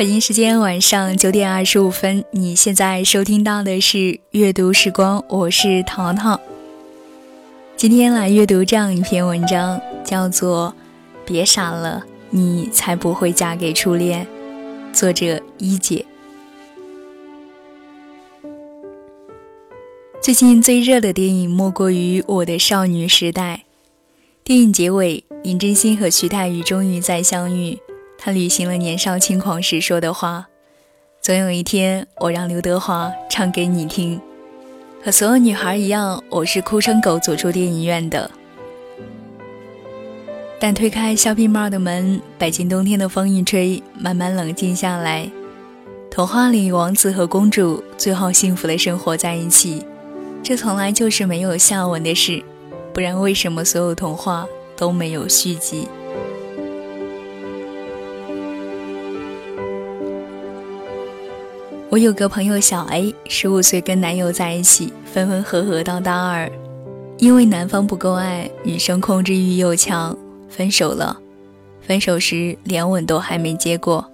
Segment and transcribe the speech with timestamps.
[0.00, 6.40] 北京时间晚上九点二十五分，你现在收听到的是阅读时光，我是淘淘。
[7.76, 10.74] 今天来阅读这样一篇文章，叫做
[11.28, 14.26] 《别傻了，你才不会嫁给初恋》，
[14.98, 16.06] 作者一姐。
[20.22, 23.64] 最近最热的电影莫过于《我的少女时代》。
[24.42, 27.78] 电影结尾，林真心和徐太宇终于再相遇。
[28.22, 30.48] 他履行了年少轻狂时说的话
[31.22, 34.20] ：“总有一天，我让刘德华唱给你听。”
[35.02, 38.30] 和所有女孩一样，我是哭成狗走出电影院的。
[40.58, 45.30] 但推开削皮帽的门，北京冬天的风一吹，慢慢冷静下来。
[46.10, 49.86] 童话里，王子和公主最后幸福的生活在一起，
[50.42, 52.44] 这从来就是没有下文的事。
[52.92, 55.88] 不然，为什么所有童话都没有续集？
[61.90, 66.48] 我有个朋友小 A，十五岁跟男友在一起，分分合合到大二，
[67.18, 70.16] 因为男方不够爱，女生控制欲又强，
[70.48, 71.20] 分手了。
[71.80, 74.08] 分手时连吻都还没接过。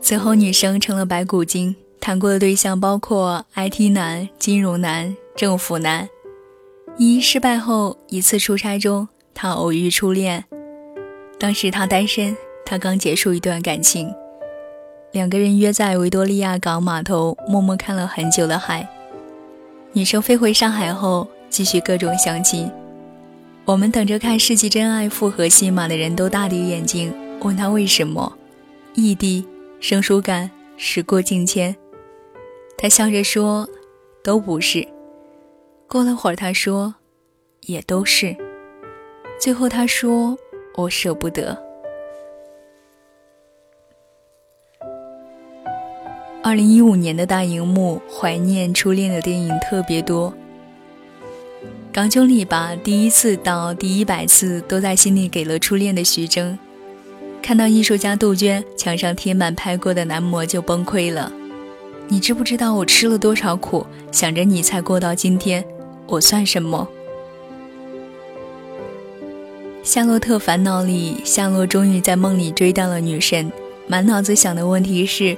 [0.00, 6.08] 此后女生成了白骨精，谈过的对象包括 IT 男、金融男、政府男。
[6.96, 10.44] 一失败后，一次出差中，她偶遇初恋，
[11.40, 14.14] 当时她单身，她刚结束一段感情。
[15.14, 18.88] 两个人约在维多利亚港码头，默默看了很久的海。
[19.92, 22.68] 女生飞回上海后，继续各种相亲。
[23.64, 28.36] 我们等着看世纪真爱复合戏码的人都大跌眼镜，问他为什么？
[28.94, 29.46] 异地
[29.78, 31.76] 生疏感，时过境迁。
[32.76, 33.68] 他笑着说
[34.24, 34.84] ：“都不是。”
[35.86, 36.92] 过了会儿，他说
[37.66, 38.36] ：“也都是。”
[39.38, 40.36] 最后他说
[40.74, 41.56] ：“我舍不得。”
[46.46, 50.30] 二零一五年的大荧幕，怀念初恋的电影特别多。
[51.90, 56.58] 港囧里把第一次到第一百次都在心里给了初恋的徐峥，
[57.40, 61.32] 看到艺术家杜鹃墙上贴满拍过的男模就崩溃了。
[62.08, 65.64] 你知不知道我吃了多少苦，想着你才过到今天，
[66.06, 66.86] 我算什么？
[69.82, 73.50] 夏洛特烦恼里，夏洛终于在梦里追到了女神，
[73.86, 75.34] 满脑子想的问题是。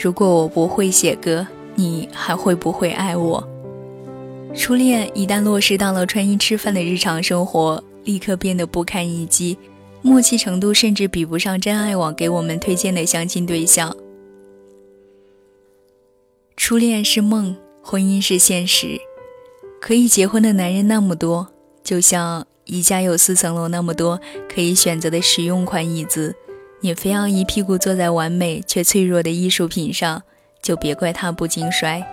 [0.00, 1.44] 如果我不会写歌，
[1.74, 3.42] 你还会不会爱我？
[4.54, 9.58] 初恋一旦落实到了穿衣吃饭的日常生活，立刻变得不堪一击，
[10.00, 13.94] 默契程度甚至比不上真爱网给我们推荐的相亲对象。
[16.56, 19.00] 初恋是梦，婚姻是现实。
[19.80, 21.48] 可以结婚的男人那么多，
[21.82, 26.36] 就像宜家有四层楼那么多可以选择的实用款椅子。
[26.80, 30.22] 你非要一屁股坐在完美却脆弱的艺术品上，
[30.62, 32.06] 就别怪它不经摔。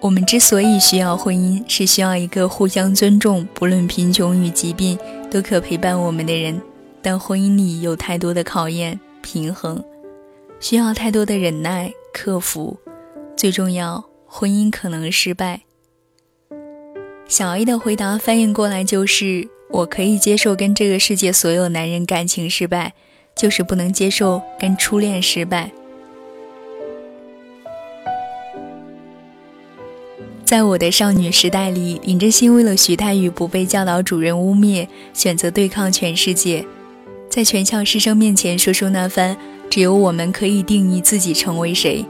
[0.00, 4.98] 我们之所以需要婚姻，是需要一个互相尊重，不论贫穷与疾病
[5.30, 6.60] 都可陪伴我们的人。
[7.00, 9.82] 但婚姻里有太多的考验、平衡，
[10.60, 12.76] 需要太多的忍耐、克服。
[13.34, 15.62] 最重要，婚姻可能失败。
[17.26, 19.48] 小 A 的回答翻译过来就是。
[19.70, 22.94] 我可以接受跟这个世界所有男人感情失败，
[23.34, 25.70] 就是不能接受跟初恋失败。
[30.44, 36.64] 在我的少女时代里，林真心为了徐太宇不被教导主任污蔑，选择对抗全世界，
[37.28, 39.36] 在全校师生面前说出那番
[39.68, 42.06] “只有我们可以定义自己成为谁”，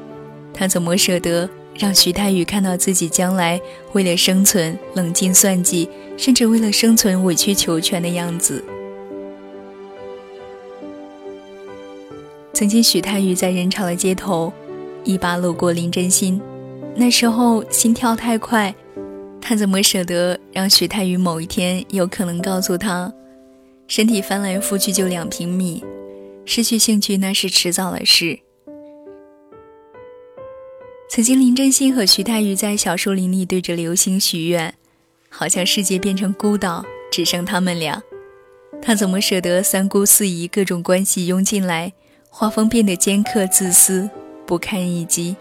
[0.53, 1.49] 他怎么舍得？
[1.79, 3.61] 让徐太宇看到自己将来
[3.93, 8.65] 为了生存冷静算计，甚至为了生存委曲求全的样子。
[12.53, 14.51] 曾经，许太宇在人潮的街头
[15.05, 16.41] 一把搂过林真心，
[16.95, 18.75] 那时候心跳太快，
[19.41, 23.13] 他怎么舍得让许太宇某一天有可能告诉他，
[23.87, 25.85] 身体翻来覆去就两平米，
[26.47, 28.46] 失去兴趣那是迟早的事。
[31.09, 34.75] 曾经，林真心和徐太宇在小树林里对着流星许愿，
[35.31, 38.03] 好像世界变成孤岛，只剩他们俩。
[38.83, 41.93] 他怎么舍得三姑四姨各种关系拥进来，
[42.29, 44.11] 画风变得尖刻、自私、
[44.45, 45.37] 不堪一击？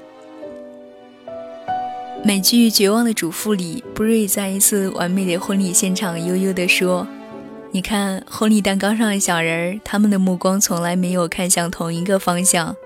[2.23, 7.07] 美剧《绝望的主妇》里，布瑞在一次完美的婚礼现场悠悠地说
[7.71, 12.77] ：“你看，婚礼蛋糕上的小人儿，他们的目光从来没有看向同一个方向。”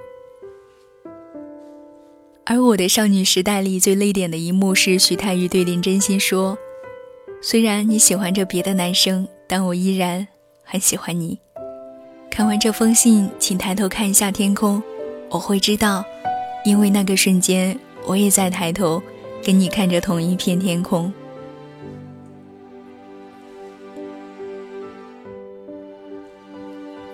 [2.50, 6.58] 而我的少女时代里最泪点的一幕是徐太宇对林真心说
[7.44, 10.28] ：“虽然你喜欢着别的男生，但我依然
[10.64, 11.38] 很喜欢你。”
[12.32, 14.82] 看完这封信，请抬头看一下天空，
[15.30, 16.04] 我会知道，
[16.66, 19.00] 因为那个瞬间，我也在抬头，
[19.46, 21.14] 跟你看着同一片天空。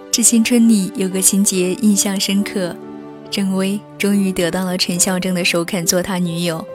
[0.16, 2.74] 《致青春》里有个情节印象深刻，
[3.30, 6.66] 郑薇终于得到了陈孝正的首肯做他女友，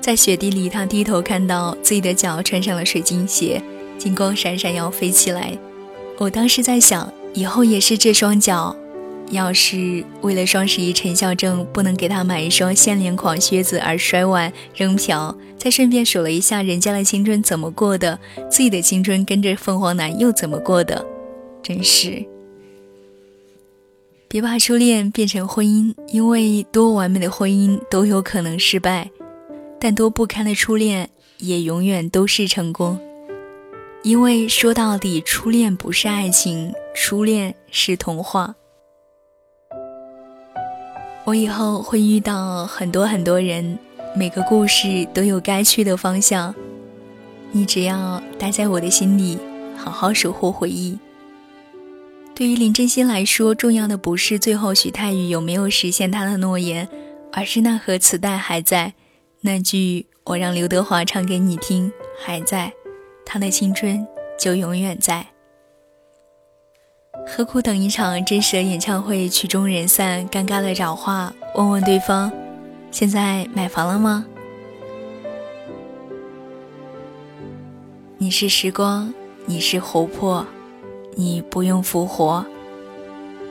[0.00, 3.62] 在雪地里，他低头看到自己的脚穿上了水晶鞋，
[3.98, 5.56] 金光闪闪要飞起来。
[6.18, 7.12] 我当时在想。
[7.34, 8.74] 以后也是这双脚，
[9.30, 18.18] 要是为了双十一陈孝正不能给他买一双限量款靴子而摔碗扔瓢，再顺便数了一下人家的青春怎么过的，
[18.50, 21.04] 自己的青春跟着凤凰男又怎么过的，
[21.62, 22.24] 真是。
[24.30, 29.10] 别把初恋变成婚姻，因为多完美的婚姻都有可能失败，
[29.80, 31.08] 但多不堪的初恋
[31.38, 33.00] 也永远都是成功。
[34.02, 38.54] 因为说到底，初恋不是爱情，初恋是童话。
[41.24, 43.78] 我以后会遇到很多很多人，
[44.14, 46.54] 每个故事都有该去的方向。
[47.50, 49.38] 你只要待在我的心里，
[49.74, 50.98] 好好守护回忆。
[52.38, 56.88] 对于林真心来说，重要的不是最后许泰宇有没有实现他的诺言，
[57.32, 58.94] 而是那盒磁带还在，
[59.40, 61.92] 那句我让刘德华唱给你听
[62.24, 62.72] 还在。
[63.26, 64.06] 他的青春
[64.38, 65.26] 就永远在。
[67.26, 72.30] 何苦等一场真实的演唱会，曲终人散，尴尬的找话，问问对方，
[72.92, 74.24] 现在买房了吗？
[78.16, 79.12] 你是时光，
[79.44, 80.46] 你是湖泊，
[81.20, 82.46] 你不用复活，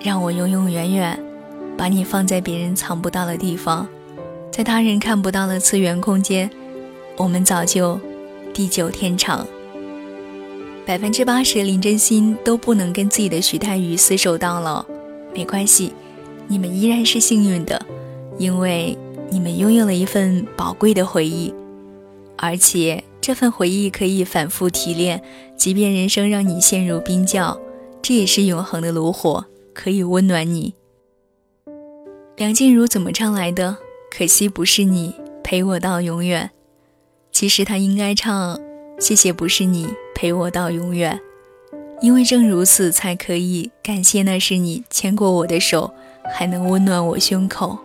[0.01, 1.19] 让我永永远远
[1.77, 3.85] 把你放在别人藏不到的地方，
[4.49, 6.49] 在他人看不到的次元空间，
[7.17, 7.99] 我们早就
[8.53, 9.45] 地久天长。
[10.85, 14.85] 百分之八十林真心都不能跟自己的徐太宇厮守到老，
[15.33, 15.91] 没关系，
[16.47, 17.85] 你们依然是幸运的，
[18.37, 18.97] 因为
[19.29, 21.53] 你们拥有了一份宝贵的回忆，
[22.37, 25.21] 而且这份回忆可以反复提炼，
[25.57, 27.59] 即便人生让你陷入冰窖，
[28.01, 29.43] 这也是永恒的炉火，
[29.73, 30.73] 可以温暖你。
[32.37, 33.79] 梁静茹怎么唱来的？
[34.17, 35.13] 可惜不是你
[35.43, 36.51] 陪我到永远。
[37.33, 38.57] 其实她应该唱，
[38.97, 39.89] 谢谢不是你。
[40.15, 41.19] 陪我到永远，
[41.99, 45.93] 因为正如此，才可以感谢那是你牵过我的手，
[46.33, 47.77] 还能温暖我胸口。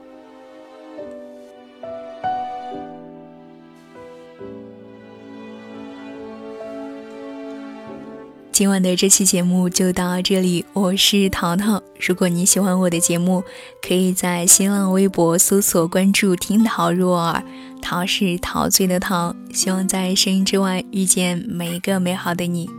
[8.63, 11.83] 今晚的这期节目就到这里，我是淘淘。
[11.99, 13.43] 如果你喜欢我的节目，
[13.85, 17.43] 可以在新浪微博搜索关注“听桃入耳”，
[17.83, 19.35] 桃是陶醉的陶。
[19.53, 22.71] 希望在声音之外遇见每一个美好的你。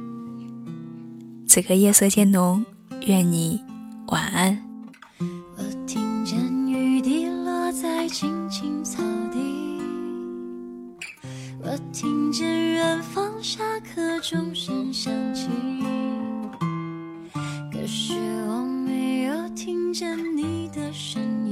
[1.50, 2.66] 此刻夜色渐浓，
[3.06, 3.60] 愿你
[4.08, 4.73] 晚安。
[11.74, 15.48] 我听见远方下课钟声响起，
[17.72, 18.14] 可是
[18.48, 21.43] 我没有听见你的声音。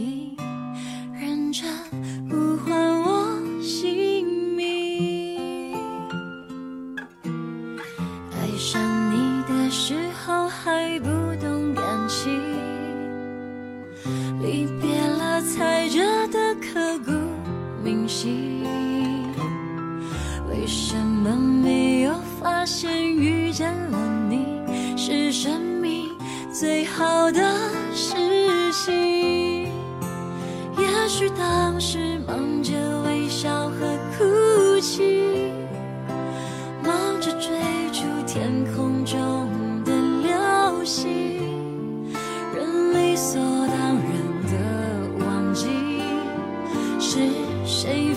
[25.32, 26.10] 生命
[26.52, 27.42] 最好的
[27.94, 28.14] 事
[28.74, 29.64] 情，
[30.78, 32.74] 也许当时忙着
[33.06, 35.54] 微笑和哭泣，
[36.84, 37.50] 忙着追
[37.94, 39.48] 逐天空中
[39.86, 41.08] 的流星，
[42.54, 44.12] 人理所当然
[44.52, 45.70] 的忘记，
[47.00, 47.20] 是
[47.66, 48.14] 谁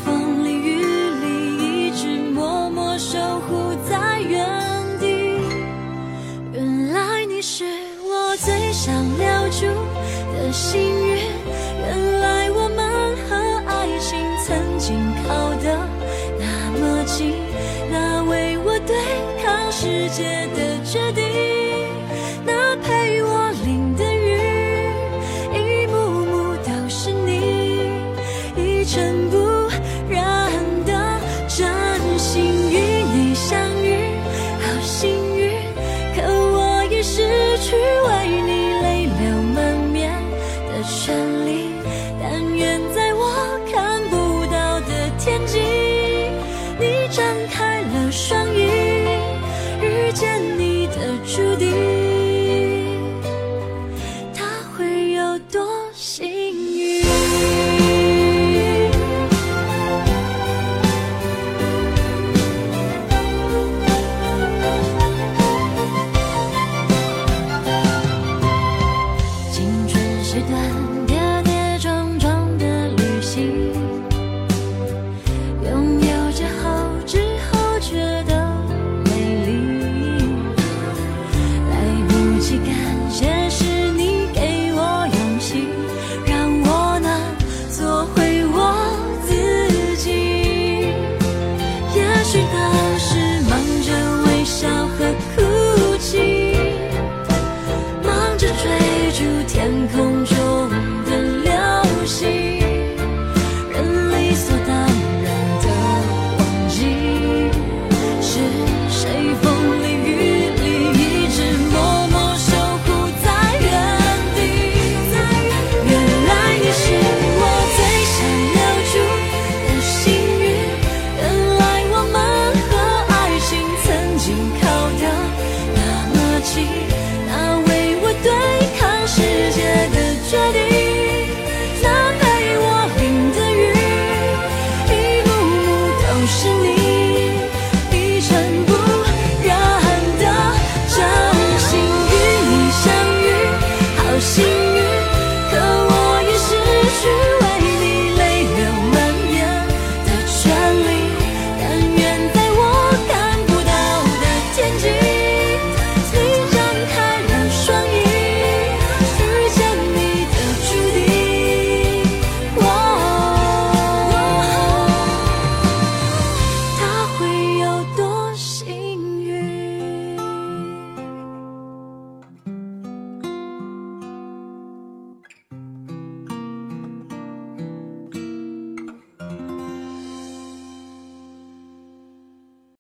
[51.35, 51.94] 注定。